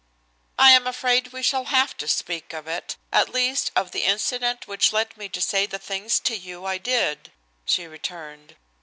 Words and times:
"I 0.57 0.71
am 0.71 0.87
afraid 0.87 1.31
we 1.31 1.43
shall 1.43 1.65
have 1.65 1.95
to 1.97 2.07
speak 2.07 2.53
of 2.53 2.67
it, 2.67 2.97
at 3.11 3.29
least 3.29 3.71
of 3.75 3.91
the 3.91 4.01
incident 4.05 4.67
which 4.67 4.91
led 4.91 5.15
me 5.15 5.29
to 5.29 5.39
say 5.39 5.67
the 5.67 5.77
things 5.77 6.19
to 6.21 6.35
you 6.35 6.65
I 6.65 6.79
did," 6.79 7.31
she 7.65 7.85
returned. 7.85 8.55